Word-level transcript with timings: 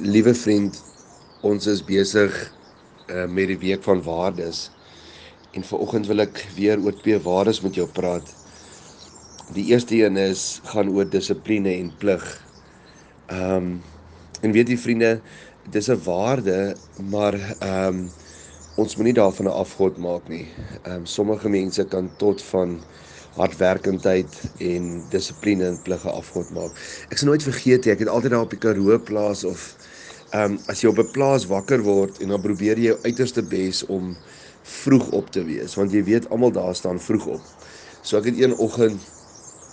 Liewe 0.00 0.32
vriend, 0.32 0.78
ons 1.44 1.66
is 1.68 1.82
besig 1.84 2.32
uh, 3.12 3.26
met 3.28 3.50
die 3.50 3.58
week 3.60 3.82
van 3.84 4.00
waardes. 4.02 4.70
En 5.52 5.66
vanoggend 5.68 6.08
wil 6.08 6.24
ek 6.24 6.38
weer 6.56 6.80
oor 6.80 6.96
twee 6.96 7.18
waardes 7.20 7.60
met 7.60 7.76
jou 7.76 7.84
praat. 7.92 8.24
Die 9.52 9.66
eerste 9.68 9.98
een 10.00 10.16
is 10.16 10.62
gaan 10.72 10.88
oor 10.96 11.04
dissipline 11.04 11.74
en 11.76 11.92
plig. 12.00 12.24
Ehm 13.28 13.52
um, 13.58 13.68
en 14.40 14.56
weet 14.56 14.72
jy 14.72 14.78
vriende, 14.80 15.10
dis 15.70 15.90
'n 15.92 16.00
waarde, 16.08 16.74
maar 17.12 17.36
ehm 17.36 18.00
um, 18.00 18.10
ons 18.80 18.96
moenie 18.96 19.14
daarvan 19.20 19.46
'n 19.46 19.60
afgod 19.60 20.00
maak 20.00 20.24
nie. 20.28 20.48
Ehm 20.82 21.04
um, 21.04 21.06
sommige 21.06 21.48
mense 21.48 21.84
kan 21.84 22.08
tot 22.16 22.42
van 22.42 22.80
hardwerkendheid 23.36 24.40
en 24.58 25.04
dissipline 25.10 25.64
en 25.64 25.82
pligge 25.82 26.10
afgod 26.10 26.50
maak. 26.50 26.72
Ek 27.10 27.18
sal 27.18 27.28
nooit 27.28 27.42
vergeet 27.42 27.84
nie, 27.84 27.92
ek 27.92 28.04
het 28.04 28.08
altyd 28.08 28.30
daar 28.30 28.48
op 28.48 28.50
die 28.50 28.58
Karoo 28.58 28.98
plaas 28.98 29.44
of 29.44 29.76
ehm 30.32 30.52
um, 30.52 30.58
as 30.72 30.80
jy 30.80 30.88
op 30.88 30.98
'n 30.98 31.10
plaas 31.12 31.44
wakker 31.46 31.82
word 31.84 32.20
en 32.24 32.28
dan 32.32 32.40
probeer 32.40 32.78
jy 32.78 32.92
jou 32.92 32.98
uiterste 33.04 33.42
bes 33.42 33.82
om 33.86 34.16
vroeg 34.62 35.10
op 35.10 35.30
te 35.30 35.44
wees 35.44 35.74
want 35.76 35.92
jy 35.92 36.02
weet 36.04 36.28
almal 36.30 36.52
daar 36.52 36.74
staan 36.74 37.00
vroeg 37.00 37.26
op. 37.26 37.42
So 38.02 38.18
ek 38.18 38.30
het 38.30 38.40
een 38.40 38.56
oggend 38.56 39.00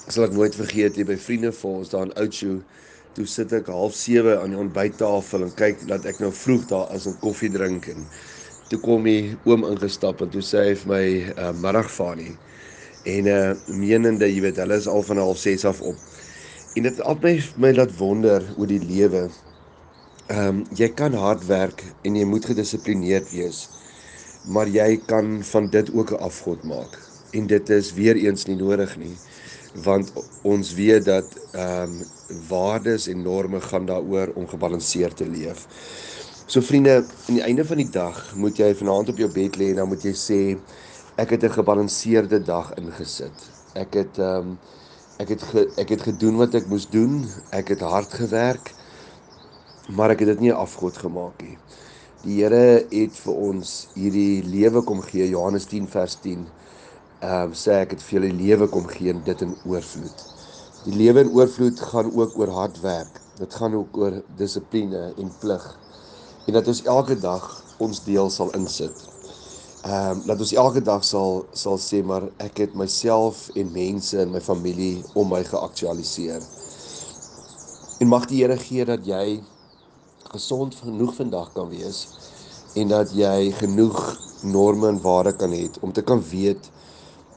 sal 0.08 0.26
ek 0.26 0.34
nooit 0.34 0.56
vergeet 0.56 0.98
jy 0.98 1.06
by 1.06 1.18
vriende 1.18 1.52
vir 1.52 1.72
ons 1.72 1.90
daar 1.90 2.06
in 2.10 2.14
Oudtshoorn 2.14 2.64
toe 3.14 3.26
sit 3.26 3.54
ek 3.54 3.72
half 3.74 3.96
7 3.96 4.36
aan 4.42 4.54
die 4.54 4.60
ontbyttafel 4.60 5.44
en 5.48 5.56
kyk 5.56 5.88
dat 5.88 6.06
ek 6.06 6.20
nou 6.20 6.32
vroeg 6.34 6.68
daar 6.70 6.94
is 6.96 7.08
en 7.10 7.18
koffie 7.24 7.50
drink 7.50 7.88
en 7.94 8.06
toe 8.70 8.80
kom 8.84 9.08
hy 9.10 9.36
oom 9.50 9.66
ingestap 9.66 10.22
en 10.22 10.30
toe 10.30 10.44
sê 10.46 10.70
hy 10.70 10.76
vir 10.84 10.92
my 10.92 11.06
uh, 11.34 11.52
middag 11.64 11.90
Fanie 11.92 12.36
en 13.10 13.28
uh 13.32 13.56
menende 13.72 14.28
jy 14.28 14.44
weet 14.46 14.60
hulle 14.62 14.78
is 14.78 14.88
al 14.92 15.06
van 15.08 15.22
half 15.24 15.40
6 15.40 15.66
af 15.66 15.82
op. 15.82 15.96
En 16.76 16.84
dit 16.84 16.92
het 16.92 17.02
altyd 17.02 17.56
my 17.58 17.72
laat 17.74 17.94
wonder 17.98 18.44
oor 18.58 18.68
die 18.70 18.82
lewe 18.84 19.30
Ehm 20.30 20.48
um, 20.48 20.58
jy 20.78 20.92
kan 20.94 21.16
hard 21.18 21.42
werk 21.50 21.80
en 22.06 22.14
jy 22.16 22.26
moet 22.30 22.46
gedissiplineerd 22.46 23.32
wees. 23.34 23.64
Maar 24.54 24.70
jy 24.70 25.00
kan 25.10 25.40
van 25.52 25.70
dit 25.74 25.90
ook 25.94 26.12
'n 26.14 26.22
afgod 26.22 26.64
maak. 26.64 27.00
En 27.34 27.48
dit 27.48 27.70
is 27.70 27.94
weer 27.94 28.16
eens 28.16 28.46
nie 28.46 28.56
nodig 28.56 28.94
nie. 28.98 29.16
Want 29.84 30.14
ons 30.42 30.74
weet 30.74 31.06
dat 31.06 31.26
ehm 31.52 31.82
um, 31.82 32.06
waardes 32.48 33.08
en 33.08 33.22
norme 33.22 33.62
gaan 33.62 33.86
daaroor 33.86 34.32
om 34.36 34.48
gebalanseerd 34.48 35.18
te 35.18 35.30
leef. 35.30 35.66
So 36.46 36.62
vriende, 36.62 37.06
aan 37.28 37.34
die 37.34 37.44
einde 37.50 37.66
van 37.66 37.78
die 37.78 37.90
dag 37.90 38.36
moet 38.36 38.58
jy 38.58 38.76
vanaand 38.76 39.10
op 39.10 39.18
jou 39.18 39.32
bed 39.34 39.58
lê 39.58 39.70
en 39.70 39.76
dan 39.76 39.88
moet 39.88 40.04
jy 40.04 40.14
sê 40.14 40.58
ek 41.16 41.30
het 41.30 41.44
'n 41.44 41.58
gebalanseerde 41.58 42.44
dag 42.44 42.74
ingesit. 42.78 43.50
Ek 43.74 43.94
het 43.94 44.18
ehm 44.18 44.38
um, 44.38 44.60
ek 45.18 45.30
het 45.30 45.42
ge, 45.42 45.72
ek 45.76 45.90
het 45.90 46.02
gedoen 46.02 46.38
wat 46.38 46.54
ek 46.54 46.68
moes 46.68 46.90
doen. 46.90 47.26
Ek 47.50 47.68
het 47.68 47.80
hard 47.82 48.14
gewerk 48.14 48.78
maar 49.96 50.14
ek 50.14 50.24
het 50.24 50.34
dit 50.36 50.48
nie 50.48 50.54
afgod 50.54 50.98
gemaak 50.98 51.42
nie. 51.42 51.58
Die 52.24 52.42
Here 52.42 52.86
het 52.92 53.16
vir 53.24 53.36
ons 53.50 53.70
hierdie 53.96 54.44
lewe 54.44 54.84
kom 54.86 55.02
gee 55.06 55.30
Johannes 55.30 55.66
10 55.72 55.88
vers 55.90 56.18
10. 56.24 56.44
Ehm 57.20 57.52
uh, 57.52 57.56
sê 57.56 57.80
ek 57.84 57.96
het 57.96 58.04
vir 58.06 58.18
julle 58.20 58.32
lewe 58.36 58.68
kom 58.72 58.88
gee 58.92 59.14
en 59.14 59.22
dit 59.26 59.42
in 59.46 59.56
oorvloed. 59.66 60.26
Die 60.86 60.96
lewe 61.00 61.24
in 61.26 61.32
oorvloed 61.36 61.80
gaan 61.92 62.12
ook 62.12 62.38
oor 62.40 62.52
hard 62.56 62.82
werk. 62.84 63.22
Dit 63.40 63.56
gaan 63.56 63.76
ook 63.76 63.98
oor 63.98 64.20
dissipline 64.38 65.14
en 65.18 65.32
plig. 65.40 65.66
En 66.48 66.58
dat 66.60 66.68
ons 66.68 66.84
elke 66.84 67.16
dag 67.20 67.48
ons 67.80 68.04
deel 68.04 68.30
sal 68.30 68.52
insit. 68.60 69.06
Ehm 69.88 70.20
um, 70.20 70.24
dat 70.28 70.40
ons 70.44 70.54
elke 70.54 70.84
dag 70.84 71.04
sal 71.08 71.46
sal 71.56 71.80
sê 71.80 72.02
maar 72.04 72.28
ek 72.44 72.66
het 72.66 72.76
myself 72.76 73.48
en 73.56 73.72
mense 73.72 74.20
in 74.20 74.36
my 74.36 74.42
familie 74.44 75.00
om 75.16 75.32
my 75.32 75.40
geaktualiseer. 75.48 76.44
En 78.00 78.12
mag 78.12 78.28
die 78.28 78.44
Here 78.44 78.60
gee 78.60 78.86
dat 78.86 79.08
jy 79.08 79.40
gesond 80.32 80.76
genoeg 80.76 81.16
vandag 81.16 81.52
kan 81.54 81.70
wees 81.70 82.08
en 82.74 82.88
dat 82.88 83.14
jy 83.16 83.52
genoeg 83.52 84.20
norme 84.42 84.88
en 84.88 85.02
waarde 85.02 85.36
kan 85.36 85.52
hê 85.52 85.68
om 85.82 85.92
te 85.92 86.02
kan 86.02 86.24
weet 86.32 86.70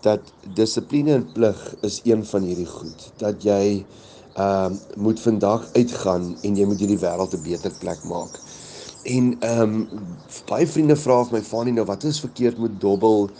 dat 0.02 0.32
dissipline 0.54 1.14
en 1.14 1.32
plig 1.32 1.74
is 1.80 2.00
een 2.04 2.24
van 2.26 2.42
hierdie 2.42 2.68
goed 2.68 3.10
dat 3.22 3.42
jy 3.42 3.84
ehm 4.32 4.72
uh, 4.72 4.78
moet 4.96 5.20
vandag 5.20 5.66
uitgaan 5.72 6.36
en 6.40 6.54
jy 6.56 6.64
moet 6.64 6.80
hierdie 6.80 7.00
wêreld 7.02 7.34
'n 7.36 7.42
beter 7.42 7.72
plek 7.72 8.04
maak. 8.04 8.40
En 9.02 9.36
ehm 9.40 9.60
um, 9.60 10.06
baie 10.48 10.66
vriende 10.66 10.96
vra 10.96 11.24
vir 11.24 11.36
my 11.36 11.42
Fanie 11.44 11.72
nou 11.72 11.84
wat 11.84 12.04
is 12.04 12.20
verkeerd 12.20 12.58
met 12.58 12.80
dobbel 12.80 13.30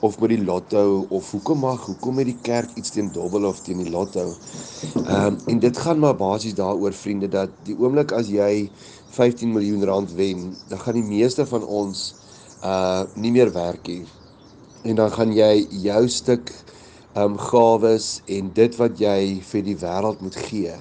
of 0.00 0.18
met 0.20 0.30
die 0.30 0.44
lotto 0.44 1.06
of 1.08 1.30
hoekom 1.30 1.58
mag 1.64 1.86
hoekom 1.86 2.20
het 2.20 2.28
die 2.30 2.38
kerk 2.42 2.70
iets 2.78 2.92
teen 2.94 3.10
dobbel 3.12 3.48
of 3.48 3.60
teen 3.66 3.82
die 3.82 3.90
lotto? 3.90 4.30
Ehm 5.04 5.26
um, 5.26 5.38
en 5.46 5.58
dit 5.58 5.78
gaan 5.78 5.98
maar 5.98 6.16
basies 6.16 6.54
daaroor 6.54 6.94
vriende 6.94 7.28
dat 7.28 7.50
die 7.66 7.74
oomblik 7.78 8.12
as 8.14 8.30
jy 8.30 8.70
15 9.16 9.52
miljoen 9.52 9.84
rand 9.84 10.12
wen, 10.14 10.54
dan 10.68 10.78
gaan 10.78 11.00
die 11.00 11.08
meeste 11.08 11.46
van 11.46 11.64
ons 11.66 12.14
uh 12.62 13.02
nie 13.14 13.32
meer 13.34 13.52
werk 13.52 13.86
nie. 13.86 14.04
En 14.82 14.94
dan 14.94 15.10
gaan 15.10 15.32
jy 15.34 15.66
jou 15.82 16.02
stuk 16.08 16.52
um 17.18 17.38
gawes 17.38 18.20
en 18.26 18.52
dit 18.54 18.76
wat 18.78 19.00
jy 19.00 19.40
vir 19.50 19.64
die 19.66 19.76
wêreld 19.80 20.20
moet 20.22 20.36
gee, 20.48 20.74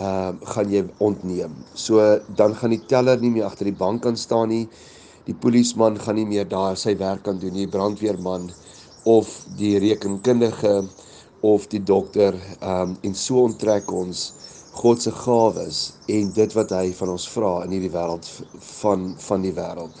um 0.00 0.38
gaan 0.54 0.72
jy 0.72 0.84
ontneem. 1.04 1.56
So 1.74 2.00
dan 2.36 2.56
gaan 2.56 2.72
die 2.72 2.84
teller 2.86 3.20
nie 3.20 3.34
meer 3.34 3.50
agter 3.50 3.68
die 3.68 3.76
bank 3.76 4.02
kan 4.06 4.16
staan 4.16 4.48
nie. 4.48 4.68
Die 5.28 5.36
polisieman 5.36 5.98
gaan 6.00 6.16
nie 6.16 6.26
meer 6.28 6.48
daar 6.48 6.76
sy 6.80 6.94
werk 6.96 7.26
kan 7.26 7.36
doen 7.40 7.52
nie, 7.52 7.66
die 7.66 7.72
brandweerman 7.72 8.48
of 9.08 9.28
die 9.58 9.76
rekenkundige 9.82 10.86
of 11.44 11.66
die 11.68 11.82
dokter 11.84 12.36
um 12.64 12.96
en 13.04 13.14
so 13.14 13.44
onttrek 13.44 13.92
ons 13.92 14.30
God 14.78 15.02
se 15.02 15.12
gawes 15.12 15.80
en 16.08 16.32
dit 16.32 16.54
wat 16.56 16.72
hy 16.72 16.92
van 16.96 17.12
ons 17.12 17.26
vra 17.34 17.52
in 17.66 17.74
hierdie 17.76 17.92
wêreld 17.92 18.28
van 18.80 19.10
van 19.26 19.44
die 19.44 19.52
wêreld. 19.52 19.92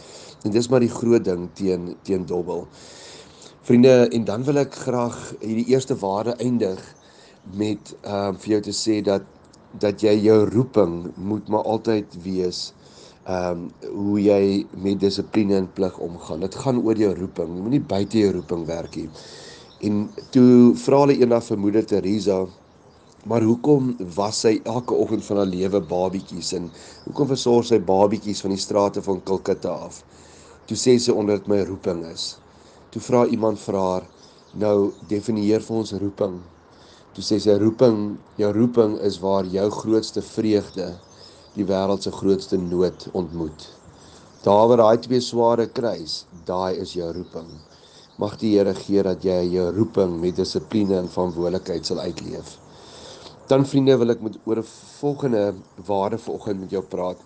En 0.46 0.54
dis 0.54 0.68
maar 0.70 0.84
die 0.84 0.92
groot 0.92 1.24
ding 1.26 1.48
teen 1.58 1.92
teen 2.06 2.24
dobbel. 2.26 2.64
Vriende, 3.68 4.08
en 4.14 4.24
dan 4.24 4.44
wil 4.48 4.62
ek 4.62 4.80
graag 4.86 5.16
hierdie 5.42 5.68
eerste 5.74 5.98
waarde 6.00 6.38
eindig 6.40 6.80
met 7.52 7.92
ehm 8.00 8.32
uh, 8.32 8.38
vir 8.40 8.54
jou 8.56 8.62
te 8.70 8.76
sê 8.76 9.00
dat 9.04 9.28
dat 9.76 10.00
jy 10.00 10.14
jou 10.24 10.38
roeping 10.48 11.10
moet 11.16 11.48
maar 11.52 11.66
altyd 11.68 12.16
wees 12.24 12.70
ehm 13.28 13.64
um, 13.64 13.64
hoe 13.92 14.20
jy 14.24 14.66
met 14.72 15.00
dissipline 15.00 15.56
en 15.56 15.72
plig 15.72 15.98
omgaan. 16.00 16.40
Dit 16.40 16.54
gaan 16.54 16.78
oor 16.80 16.96
jou 16.96 17.10
roeping. 17.14 17.50
Jy 17.54 17.64
moenie 17.64 17.84
buite 17.84 18.22
jou 18.22 18.30
roeping 18.38 18.64
werk 18.66 18.96
nie. 18.96 19.08
En 19.84 20.06
toe 20.32 20.72
vra 20.80 21.02
hulle 21.04 21.18
eendag 21.20 21.44
vir 21.44 21.60
moeder 21.60 21.84
Teresa 21.86 22.46
Maar 23.28 23.42
hoekom 23.42 23.96
was 24.14 24.40
sy 24.44 24.60
elke 24.64 24.94
oggend 24.94 25.24
van 25.26 25.40
haar 25.40 25.50
lewe 25.50 25.80
babietjies 25.84 26.52
en 26.56 26.68
hoekom 27.04 27.26
versorg 27.28 27.66
sy 27.66 27.78
babietjies 27.82 28.40
van 28.44 28.54
die 28.54 28.62
strate 28.62 29.02
van 29.02 29.18
Kolkata 29.26 29.72
af? 29.88 29.98
Toe 30.70 30.78
sê 30.78 30.94
sy 31.02 31.12
onder 31.12 31.40
dit 31.40 31.50
my 31.50 31.58
roeping 31.66 32.04
is. 32.06 32.38
Toe 32.94 33.02
vra 33.02 33.24
iemand 33.26 33.58
vir 33.60 33.76
haar, 33.76 34.06
nou 34.54 34.92
definieer 35.10 35.66
vir 35.66 35.80
ons 35.80 35.92
roeping. 35.98 36.38
Toe 37.16 37.24
sê 37.26 37.40
sy 37.42 37.58
roeping, 37.58 38.14
jou 38.38 38.52
roeping 38.54 38.96
is 39.10 39.18
waar 39.20 39.50
jou 39.50 39.66
grootste 39.80 40.22
vreugde 40.22 40.88
die 41.58 41.66
wêreld 41.66 42.02
se 42.06 42.12
grootste 42.14 42.58
nood 42.58 43.08
ontmoet. 43.12 43.66
Daar 44.44 44.68
waar 44.70 44.82
daai 44.82 44.98
twee 45.02 45.20
sware 45.20 45.66
kruis, 45.66 46.24
daai 46.46 46.78
is 46.78 46.94
jou 46.94 47.10
roeping. 47.12 47.48
Mag 48.18 48.36
die 48.38 48.56
Here 48.56 48.74
gee 48.74 49.02
dat 49.02 49.22
jy 49.22 49.40
jou 49.52 49.68
roeping 49.74 50.16
met 50.22 50.36
dissipline 50.38 50.96
en 50.98 51.10
verantwoordelikheid 51.10 51.86
sal 51.86 52.00
uitleef. 52.02 52.56
Dan 53.48 53.66
vriende 53.66 53.96
wil 53.98 54.14
ek 54.14 54.22
met 54.22 54.38
oor 54.44 54.58
'n 54.58 54.70
volgende 55.00 55.54
waarde 55.86 56.18
vanoggend 56.18 56.60
met 56.60 56.70
jou 56.70 56.82
praat. 56.82 57.20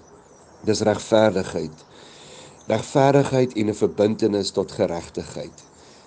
Dis 0.64 0.80
regverdigheid. 0.80 1.76
Regverdigheid 2.68 3.52
en 3.52 3.68
'n 3.68 3.74
verbintenis 3.74 4.50
tot 4.50 4.72
geregtigheid. 4.72 5.64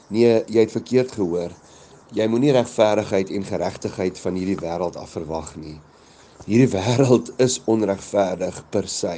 Nee, 0.08 0.44
jy 0.48 0.60
het 0.60 0.72
verkeerd 0.72 1.12
gehoor. 1.12 1.52
Jy 2.14 2.28
moenie 2.28 2.52
regverdigheid 2.52 3.30
en 3.30 3.44
geregtigheid 3.44 4.20
van 4.20 4.34
hierdie 4.34 4.62
wêreld 4.62 4.96
af 4.96 5.10
verwag 5.10 5.56
nie. 5.56 5.80
Hierdie 6.44 6.68
wêreld 6.68 7.32
is 7.40 7.62
onregverdig 7.66 8.58
per 8.70 8.88
se, 8.92 9.14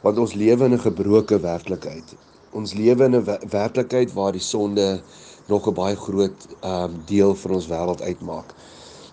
want 0.00 0.18
ons 0.18 0.32
lewe 0.34 0.64
in 0.64 0.74
'n 0.74 0.80
gebroke 0.80 1.36
werklikheid. 1.40 2.14
Ons 2.52 2.72
lewe 2.74 3.04
in 3.04 3.16
'n 3.16 3.24
werklikheid 3.50 4.12
waar 4.12 4.32
die 4.32 4.40
sonde 4.40 5.02
nog 5.46 5.68
'n 5.68 5.74
baie 5.74 5.96
groot 5.96 6.46
um, 6.64 7.02
deel 7.06 7.34
van 7.34 7.50
ons 7.50 7.68
wêreld 7.68 8.02
uitmaak. 8.02 8.54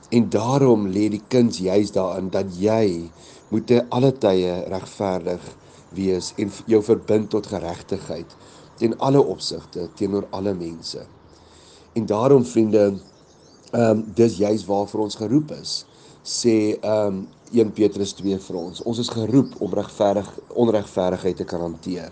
En 0.10 0.30
daarom 0.30 0.88
lê 0.88 1.10
die 1.10 1.22
kuns 1.28 1.58
juis 1.58 1.92
daarin 1.92 2.30
dat 2.30 2.46
jy 2.60 3.12
moet 3.50 3.68
te 3.68 3.86
alle 3.90 4.12
tye 4.12 4.64
regverdig 4.72 5.42
wees 5.90 6.34
en 6.38 6.52
jou 6.66 6.84
verbind 6.84 7.30
tot 7.30 7.48
geregtigheid 7.48 8.36
teen 8.78 8.98
alle 8.98 9.22
opsigte 9.24 9.90
teenoor 9.96 10.28
alle 10.30 10.54
mense. 10.54 11.06
En 11.94 12.06
daarom 12.06 12.46
vriende, 12.46 13.00
ehm 13.72 13.90
um, 13.90 14.12
dis 14.14 14.38
juis 14.38 14.66
waarvoor 14.66 15.02
ons 15.02 15.16
geroep 15.16 15.52
is. 15.52 15.86
Sê 16.26 16.80
ehm 16.82 17.22
um, 17.22 17.28
1 17.54 17.72
Petrus 17.78 18.16
2 18.18 18.40
vir 18.42 18.56
ons. 18.58 18.82
Ons 18.90 19.00
is 19.00 19.12
geroep 19.14 19.54
om 19.62 19.74
regverdig 19.78 20.28
onregverdigheid 20.58 21.38
te 21.38 21.46
kan 21.46 21.62
hanteer. 21.62 22.12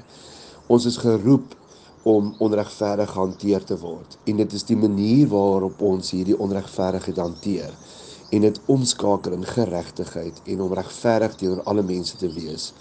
Ons 0.71 0.85
is 0.85 0.99
geroep 1.01 1.55
om 2.07 2.29
onregverdig 2.39 3.09
gehanteer 3.09 3.65
te 3.65 3.77
word. 3.81 4.17
En 4.29 4.37
dit 4.37 4.53
is 4.53 4.63
die 4.69 4.77
manier 4.77 5.27
waarop 5.31 5.81
ons 5.81 6.13
hierdie 6.13 6.37
onregverdigheid 6.37 7.17
hanteer 7.17 7.73
en 8.33 8.45
dit 8.45 8.61
omskakel 8.65 9.35
in 9.35 9.45
geregtigheid 9.45 10.39
en 10.45 10.61
om 10.65 10.77
regverdig 10.77 11.35
teenoor 11.41 11.65
alle 11.69 11.83
mense 11.85 12.17
te 12.17 12.29
wees 12.33 12.71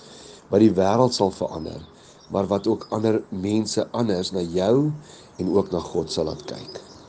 wat 0.52 0.62
die 0.64 0.72
wêreld 0.76 1.16
sal 1.16 1.32
verander 1.34 1.80
maar 2.32 2.48
wat 2.48 2.66
ook 2.66 2.86
ander 2.96 3.20
mense 3.28 3.84
anders 3.90 4.32
na 4.32 4.40
jou 4.40 4.90
en 5.36 5.52
ook 5.52 5.70
na 5.70 5.78
God 5.78 6.12
sal 6.12 6.30
laat 6.30 6.44
kyk. 6.48 6.80